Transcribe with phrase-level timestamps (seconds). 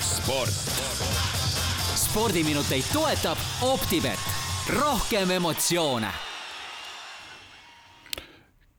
[0.00, 0.54] sport.
[1.98, 4.18] spordiminuteid toetab Optibet,
[4.78, 6.10] rohkem emotsioone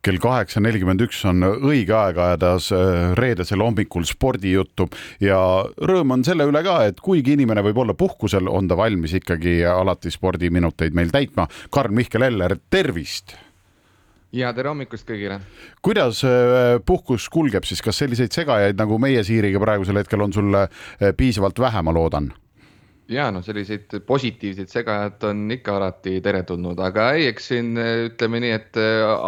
[0.09, 2.53] kell kaheksa nelikümmend üks on õige aeg ajada
[3.19, 4.87] reedesel hommikul spordijuttu
[5.21, 5.39] ja
[5.75, 9.59] rõõm on selle üle ka, et kuigi inimene võib olla puhkusel, on ta valmis ikkagi
[9.67, 11.49] alati spordiminuteid meil täitma.
[11.75, 13.35] Karl-Mihkel Eller, tervist
[14.35, 15.39] ja tere hommikust kõigile.
[15.85, 20.53] kuidas äh, puhkus kulgeb siis, kas selliseid segajaid nagu meie Siiriga praegusel hetkel on sul
[20.57, 20.69] äh,
[21.17, 22.29] piisavalt vähe, ma loodan?
[23.09, 28.51] ja noh, selliseid positiivseid segajad on ikka alati teretulnud, aga ei, eks siin ütleme nii,
[28.53, 28.77] et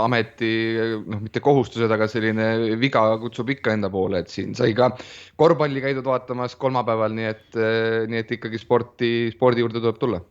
[0.03, 0.51] ameti
[1.09, 4.91] noh, mitte kohustused, aga selline viga kutsub ikka enda poole, et siin sai ka
[5.41, 7.59] korvpalli käidud vaatamas kolmapäeval, nii et,
[8.13, 10.21] nii et ikkagi sporti, spordi juurde tuleb tulla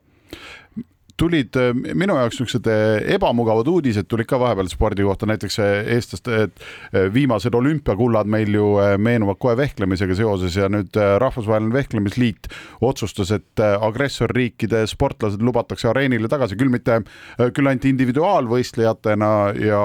[1.21, 5.73] tulid äh, minu jaoks niisugused äh, ebamugavad uudised tulid ka vahepeal spordi kohta, näiteks äh,
[5.97, 6.49] eestlaste
[7.15, 8.67] viimased olümpiakullad meil ju
[8.99, 12.49] meenuvad kohe vehklemisega seoses ja nüüd Rahvusvaheline Vehklemisliit
[12.85, 17.01] otsustas, et agressorriikide sportlased lubatakse areenile tagasi, küll mitte,
[17.55, 19.83] küll ainult individuaalvõistlejatena ja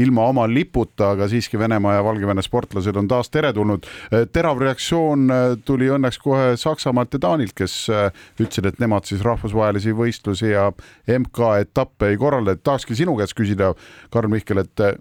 [0.00, 3.86] ilma oma liputa, aga siiski Venemaa ja Valgevene sportlased on taas teretulnud.
[4.32, 5.28] terav reaktsioon
[5.64, 7.78] tuli õnneks kohe Saksamaalt ja Taanilt, kes
[8.40, 10.70] ütlesid, et nemad siis rahvusvahelisi võistlusi ja
[11.18, 13.72] MK-etappe ei korralda, et tahakski sinu käest küsida,
[14.14, 14.98] Karl Mihkel, et eh,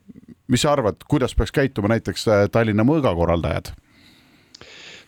[0.52, 3.74] mis sa arvad, kuidas peaks käituma näiteks eh, Tallinna mõõgakorraldajad?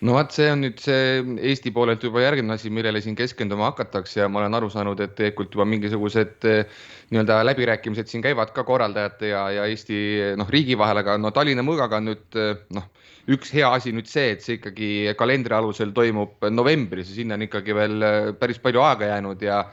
[0.08, 4.22] no vot, see on nüüd see Eesti poolelt juba järgmine asi, millele siin keskenduma hakatakse
[4.22, 6.78] ja ma olen aru saanud, et tegelikult juba mingisugused eh,
[7.12, 10.00] nii-öelda läbirääkimised siin käivad ka korraldajate ja, ja Eesti
[10.40, 12.40] noh, riigi vahel, aga no Tallinna mõõgaga on nüüd
[12.78, 12.88] noh,
[13.30, 17.45] üks hea asi nüüd see, et see ikkagi kalendri alusel toimub novembris ja sinna on
[17.45, 18.06] ikkagi veel
[18.40, 19.64] päris palju aega jäänud ja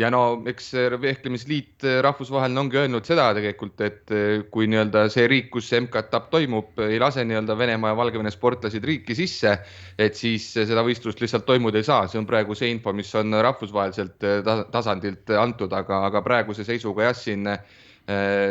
[0.00, 0.70] ja no eks
[1.00, 5.82] vehklemisliit eh, rahvusvaheline ongi öelnud seda tegelikult, et eh, kui nii-öelda see riik, kus see
[5.84, 9.56] MK-etapp toimub, ei lase nii-öelda Venemaa ja Valgevene sportlasid riiki sisse,
[10.00, 13.36] et siis seda võistlust lihtsalt toimuda ei saa, see on praegu see info, mis on
[13.48, 14.40] rahvusvaheliselt eh,
[14.72, 17.48] tasandilt antud, aga, aga praeguse seisuga jah, siin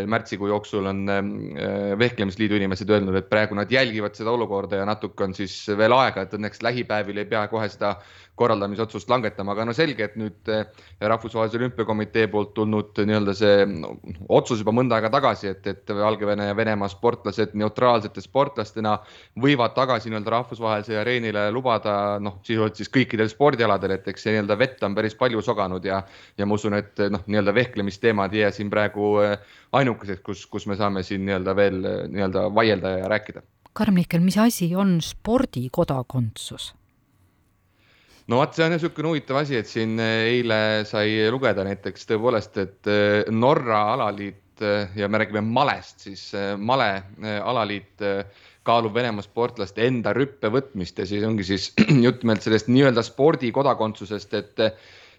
[0.10, 1.02] märtsikuu jooksul on
[2.00, 6.24] Vehklemisliidu inimesed öelnud, et praegu nad jälgivad seda olukorda ja natuke on siis veel aega,
[6.24, 7.96] et õnneks lähipäevil ei pea kohe seda
[8.40, 10.64] korraldamisotsust langetama, aga no selge, et nüüd eh,
[11.12, 13.96] Rahvusvahelise Olümpiakomitee poolt tulnud nii-öelda see no,
[14.40, 18.96] otsus juba mõnda aega tagasi, et, et Valgevene ja Venemaa sportlased neutraalsete sportlastena
[19.44, 24.60] võivad tagasi nii-öelda rahvusvahelisele areenile lubada, noh, sisuliselt siis kõikidel spordialadel, et eks see nii-öelda
[24.60, 26.02] vett on päris palju soganud ja,
[26.40, 29.36] ja ma usun, et noh, nii-öelda vehklemisteemad ei jää siin praegu eh,
[29.72, 31.80] ainukeseks, kus, kus me saame siin nii-öelda veel
[32.10, 33.46] nii-öelda vaielda ja rääkida.
[33.74, 36.74] Karm-Mihkel, mis asi on spordikodakondsus?
[38.30, 42.62] no vot, see on niisugune huvitav asi, et siin eh, eile sai lugeda näiteks tõepoolest,
[42.62, 46.28] et eh, Norra alaliit eh, ja me räägime malest, siis
[46.58, 46.92] male
[47.40, 48.06] alaliit
[48.68, 51.72] kaalub Venemaa sportlaste enda rüppe võtmist ja siis ongi siis
[52.06, 54.66] jutt meil sellest nii-öelda spordikodakondsusest, et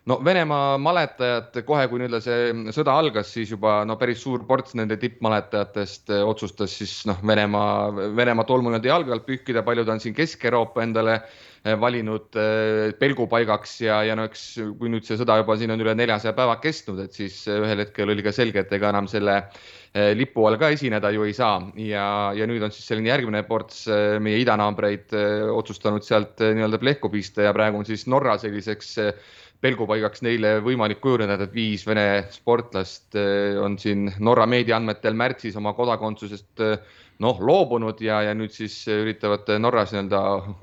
[0.08, 4.76] no Venemaa maletajad kohe, kui nii-öelda see sõda algas, siis juba no päris suur ports
[4.78, 10.16] nende tippmaletajatest otsustas siis noh, Venemaa, Venemaa tolmu nii-öelda jalge alt pühkida, paljud on siin
[10.16, 11.20] Kesk-Euroopa endale
[11.80, 14.44] valinud eh, pelgupaigaks ja, ja no eks
[14.78, 17.82] kui nüüd see sõda juba siin on üle neljasaja päeva kestnud, et siis eh, ühel
[17.84, 19.42] hetkel oli ka selge, et ega enam selle
[20.14, 21.56] lipu all ka esineda ju ei saa.
[21.82, 23.88] Ja, ja nüüd on siis selline järgmine ports
[24.22, 25.10] meie idanaabreid
[25.50, 28.92] otsustanud sealt nii-öelda plehku pista ja praegu on siis Norra selliseks
[29.60, 33.18] pelgupaigaks neile võimalik kujuneda, et viis Vene sportlast
[33.58, 36.62] on siin Norra meedia andmetel märtsis oma kodakondsusest
[37.20, 40.20] noh, loobunud ja, ja nüüd siis üritavad Norras nii-öelda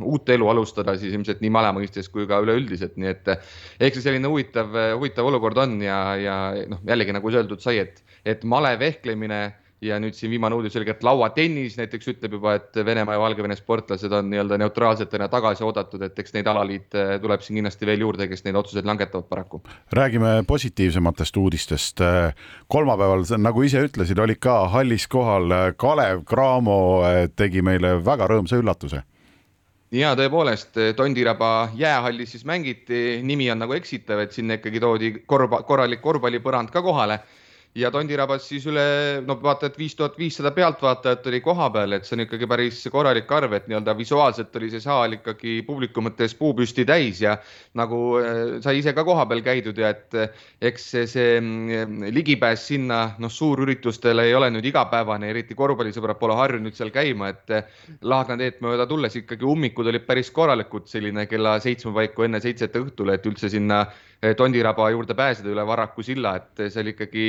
[0.09, 4.07] uut elu alustada siis ilmselt nii male mõistes kui ka üleüldiselt, nii et eks see
[4.07, 6.37] selline huvitav, huvitav olukord on ja, ja
[6.71, 9.41] noh, jällegi nagu öeldud sai, et, et male vehklemine
[9.81, 13.21] ja nüüd siin viimane uudis oli ka, et lauatennis näiteks ütleb juba, et Venemaa ja
[13.21, 18.05] Valgevene sportlased on nii-öelda neutraalsetena tagasi oodatud, et eks neid alaliite tuleb siin kindlasti veel
[18.05, 19.61] juurde, kes neid otsuseid langetavad paraku.
[19.93, 22.01] räägime positiivsematest uudistest.
[22.67, 27.03] kolmapäeval, nagu ise ütlesid, olid ka hallis kohal Kalev Cramo
[27.35, 29.03] tegi meile väga rõõmsa üllatuse
[29.91, 35.61] ja tõepoolest Tondiraba jäähallis siis mängiti, nimi on nagu eksitav, et sinna ikkagi toodi korva,
[35.63, 37.19] korralik korvpallipõrand ka kohale
[37.77, 38.83] ja Tondirabas siis üle,
[39.25, 43.29] no vaata, et viis tuhat viissada pealtvaatajat oli kohapeal, et see on ikkagi päris korralik
[43.37, 47.37] arv, et nii-öelda visuaalselt oli see saal ikkagi publiku mõttes puupüsti täis ja
[47.77, 50.17] nagu äh, sai ise ka kohapeal käidud ja et
[50.71, 56.37] eks see, see mm, ligipääs sinna noh, suurüritustele ei ole nüüd igapäevane, eriti korvpallisõbrad pole
[56.39, 57.55] harjunud seal käima, et
[58.07, 62.75] Laagna teed mööda tulles ikkagi ummikud olid päris korralikud, selline kella seitsme paiku enne seitset
[62.79, 63.85] õhtul, et üldse sinna
[64.37, 67.25] Tondiraba juurde pääseda üle Varraku silla, et seal ikkagi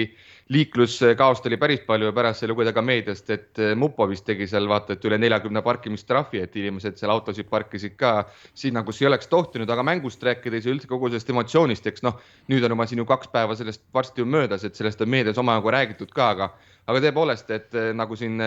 [0.55, 4.65] liikluskaost oli päris palju ja pärast sai lugeda ka meediast, et Mupo vist tegi seal
[4.71, 8.13] vaata, et üle neljakümne parkimistrahvi, et inimesed seal autosid parkisid ka
[8.57, 12.17] sinna, kus ei oleks tohtinud, aga mängust rääkides ja üldse kogu sellest emotsioonist, eks noh,
[12.49, 15.41] nüüd on juba siin ju kaks päeva sellest varsti ju möödas, et sellest on meedias
[15.45, 16.51] omajagu räägitud ka, aga
[16.89, 18.41] aga tõepoolest, et nagu siin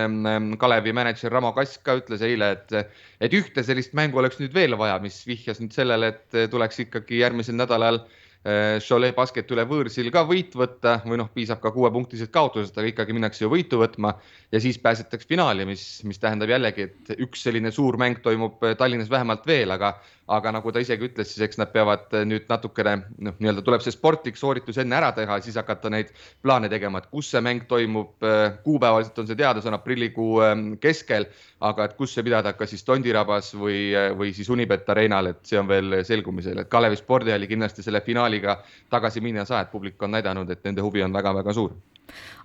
[0.57, 4.73] Kalevi mänedžer Ramo Kask ka ütles eile, et, et ühte sellist mängu oleks nüüd veel
[4.81, 8.20] vaja, mis vihjas nüüd sellele, et tuleks ikkagi järgmisel nädalal Äh,
[8.81, 13.13] Cholet basket üle võõrsil ka võit võtta või noh, piisab ka kuuepunktisest kaotusest, aga ikkagi
[13.13, 14.15] minnakse ju võitu võtma
[14.51, 19.11] ja siis pääsetakse finaali, mis, mis tähendab jällegi, et üks selline suur mäng toimub Tallinnas
[19.13, 19.93] vähemalt veel, aga,
[20.31, 23.93] aga nagu ta isegi ütles, siis eks nad peavad nüüd natukene noh, nii-öelda tuleb see
[23.93, 26.09] sportlik sooritus enne ära teha, siis hakata neid
[26.41, 28.17] plaane tegema, et kus see mäng toimub.
[28.65, 31.27] kuupäevaliselt on see teada, see on aprillikuu ähm, keskel,
[31.61, 35.59] aga et kus see pidada, kas siis Tondirabas või, või siis Unibet Arenal, et see
[35.61, 40.01] on veel selgumisel, et Kalevi spordihalli kindlasti selle finaaliga tagasi minna ei saa, et publik
[40.03, 41.73] on näidanud, et nende huvi on väga-väga suur.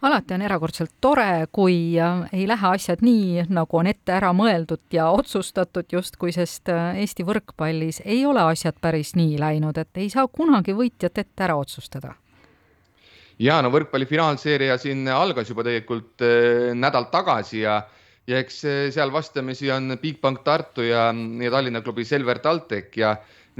[0.02, 4.84] Alati on erakordselt tore, kui äh, ei lähe asjad nii, nagu on ette ära mõeldud
[4.92, 10.10] ja otsustatud justkui, sest äh, Eesti võrkpallis ei ole asjad päris nii läinud, et ei
[10.10, 12.14] saa kunagi võitjat ette ära otsustada.
[13.38, 17.82] Ja no võrkpalli finaalseeria siin algas juba tegelikult äh, nädal tagasi ja
[18.26, 18.56] ja eks
[18.90, 23.12] seal vastamisi on Bigbank Tartu ja, ja Tallinna klubi Selver TalTech ja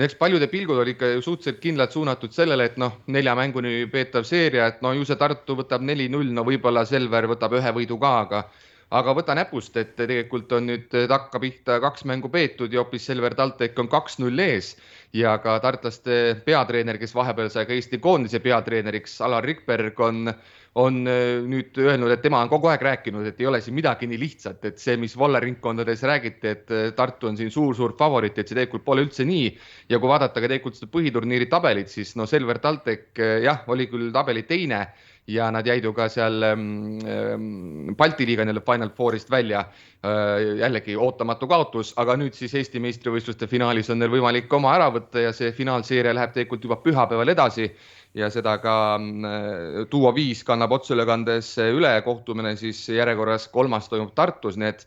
[0.05, 4.27] eks paljude pilgud olid ikka ju suhteliselt kindlalt suunatud sellele, et noh, nelja mänguni peetav
[4.29, 8.13] seeria, et no ju see Tartu võtab neli-null, no võib-olla Selver võtab ühe võidu ka,
[8.27, 8.43] aga
[8.91, 13.79] aga võta näpust, et tegelikult on nüüd takkapihta kaks mängu peetud ja hoopis Selver TalTech
[13.83, 14.77] on kaks-null ees
[15.17, 20.37] ja ka tartlaste peatreener, kes vahepeal sai ka Eesti koondise peatreeneriks, Alar Rikberg on
[20.77, 24.09] on äh, nüüd öelnud, et tema on kogu aeg rääkinud, et ei ole siin midagi
[24.11, 28.45] nii lihtsat, et see, mis valleringkondades räägiti, et äh, Tartu on siin suur-suur favoriit, et
[28.45, 29.47] see tegelikult pole üldse nii.
[29.89, 33.89] ja kui vaadata ka tegelikult seda põhiturniiri tabelit, siis no Selver TalTech äh, jah, oli
[33.89, 34.83] küll tabeli teine
[35.27, 39.67] ja nad jäid ju ka seal ähm, ähm, Balti liiga nii-öelda Final Fourist välja.
[40.61, 45.25] jällegi ootamatu kaotus, aga nüüd siis Eesti meistrivõistluste finaalis on neil võimalik oma ära võtta
[45.25, 47.67] ja see finaalseeria läheb tegelikult juba pühapäeval edasi
[48.17, 54.57] ja seda ka mm, Duo viis kannab otseülekandes üle, kohtumine siis järjekorras kolmas toimub Tartus,
[54.61, 54.87] nii et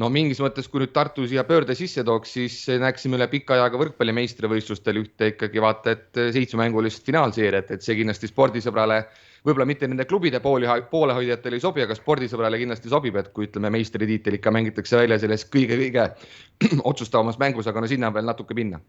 [0.00, 3.80] no mingis mõttes, kui nüüd Tartu siia pöörde sisse tooks, siis näeksime üle pika ajaga
[3.82, 9.02] võrkpalli meistrivõistlustel ühte ikkagi vaata et seitsmemängulist finaalseeriat, et see kindlasti spordisõbrale
[9.44, 13.72] võib-olla mitte nende klubide pooli, poolehoidjatele ei sobi, aga spordisõbrale kindlasti sobib, et kui ütleme,
[13.76, 16.10] meistritiitel ikka mängitakse välja selles kõige-kõige
[16.92, 18.80] otsustavamas mängus, aga no sinna on veel natuke minna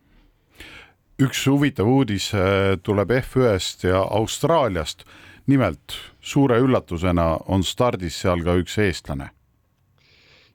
[1.22, 5.06] üks huvitav uudis äh, tuleb F1-st ja Austraaliast.
[5.48, 9.32] nimelt suure üllatusena on stardis seal ka üks eestlane.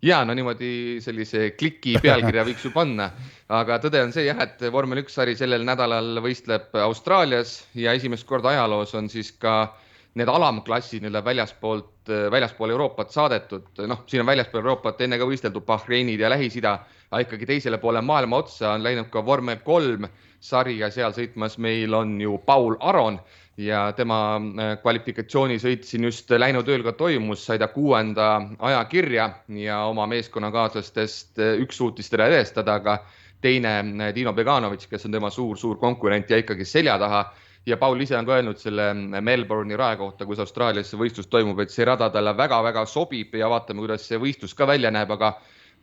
[0.03, 3.11] Ja no niimoodi sellise kliki pealkirja võiks ju panna,
[3.49, 8.27] aga tõde on see jah, et vormel üks sari sellel nädalal võistleb Austraalias ja esimest
[8.29, 9.75] korda ajaloos on siis ka
[10.17, 15.67] need alamklassid nii-öelda väljaspoolt, väljaspool Euroopat saadetud, noh, siin on väljaspool Euroopat enne ka võisteldud
[15.67, 16.73] Bahreinid ja Lähis-Ida,
[17.11, 20.09] aga ikkagi teisele poole maailma otsa on läinud ka vormel kolm
[20.49, 23.19] sari ja seal sõitmas meil on ju Paul Aron
[23.57, 28.29] ja tema äh, kvalifikatsioonisõit siin just läinud ööl ka toimus, sai ta kuuenda
[28.69, 32.99] aja kirja ja oma meeskonnakaaslastest äh, üks suutis teda edestada, aga
[33.41, 37.25] teine, äh, Dino Beganovitš, kes on tema suur-suur konkurent, jäi ikkagi selja taha.
[37.67, 41.59] Ja Paul ise on ka öelnud selle Melbourne'i rae kohta, kus Austraalias see võistlus toimub,
[41.59, 45.33] et see rada talle väga-väga sobib ja vaatame, kuidas see võistlus ka välja näeb, aga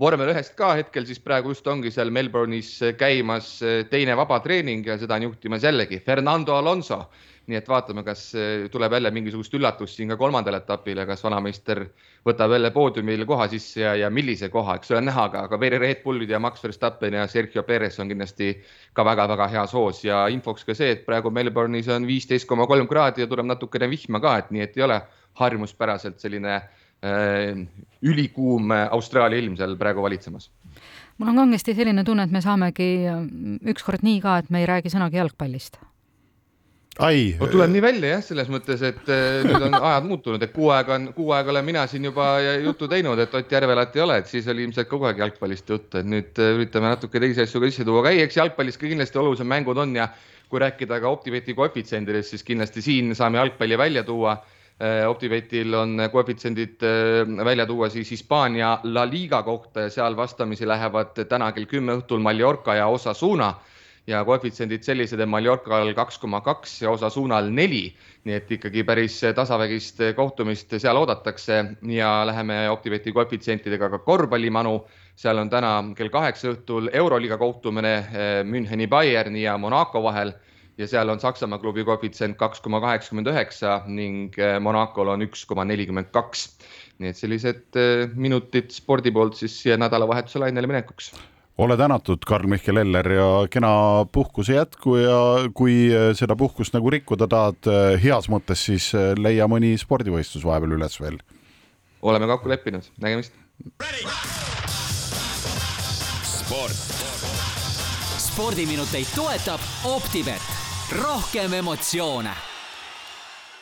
[0.02, 4.98] vormel ühest ka hetkel siis praegu just ongi seal Melbourne'is käimas eh, teine vabatreening ja
[4.98, 7.06] seda on juhtimas jällegi Fernando Alonso.
[7.44, 11.24] nii et vaatame, kas eh, tuleb jälle mingisugust üllatust siin ka kolmandal etapil ja kas
[11.26, 11.82] vanameister
[12.26, 16.06] võtab jälle poodiumil koha sisse ja, ja millise koha, eks ole näha, aga, aga Red
[16.06, 18.54] Bullid ja Max Verstappen ja Sergio Perez on kindlasti
[18.94, 22.88] ka väga-väga heas hoos ja infoks ka see, et praegu Melbourne'is on viisteist koma kolm
[22.88, 25.02] kraadi ja tuleb natukene vihma ka, et nii, et ei ole
[25.36, 26.83] harjumuspäraselt selline Äh,
[28.04, 30.50] ülikuum Austraalia ilm seal praegu valitsemas.
[31.18, 33.26] mul on kangesti selline tunne, et me saamegi äh,
[33.74, 35.78] ükskord nii ka, et me ei räägi sõnagi jalgpallist
[37.00, 37.36] ai.
[37.40, 40.72] no tuleb nii välja jah, selles mõttes, et äh, nüüd on ajad muutunud, et kuu
[40.74, 42.28] aega on, kuu aega olen mina siin juba
[42.64, 46.02] juttu teinud, et Ott Järvelat ei ole, et siis oli ilmselt kogu aeg jalgpallist juttu,
[46.02, 49.22] et nüüd üritame natuke teisi asju ka sisse tuua, aga ei, eks jalgpallis ka kindlasti
[49.22, 50.10] olulised mängud on ja
[50.50, 54.60] kui rääkida ka Optibeti koefitsiendidest, siis kindlasti siin saame jalgpalli välja tuua Äh,
[55.08, 61.14] Optibetil on koefitsiendid äh, välja tuua siis Hispaania La Liga kohta ja seal vastamisi lähevad
[61.30, 63.54] täna kell kümme õhtul Mallorca ja Osasuna
[64.08, 67.94] ja koefitsiendid sellised, et Mallorcal kaks koma kaks ja Osasunal neli.
[68.24, 71.58] nii et ikkagi päris tasavägist kohtumist seal oodatakse
[71.92, 74.86] ja läheme Optibeti koefitsientidega ka korvpallimanu.
[75.16, 80.34] seal on täna kell kaheksa õhtul Euroliiga kohtumine äh, Müncheni Bayerni ja Monaco vahel
[80.78, 85.66] ja seal on Saksamaa klubi koefitsient kaks koma kaheksakümmend üheksa ning Monacol on üks koma
[85.70, 86.48] nelikümmend kaks.
[87.00, 87.78] nii et sellised
[88.16, 91.14] minutid spordi poolt siis siia nädalavahetuse lainele minekuks
[91.58, 95.20] ole tänatud, Karl-Mihkel Eller ja kena puhkuse jätku ja
[95.54, 97.70] kui seda puhkust nagu rikkuda tahad
[98.04, 101.20] heas mõttes, siis leia mõni spordivõistlus vahepeal üles veel.
[102.02, 103.34] oleme kokku leppinud, nägemist.
[106.24, 106.82] sport.
[108.18, 110.53] spordiminuteid toetab Optibet,
[110.92, 112.53] rohkem emotsioone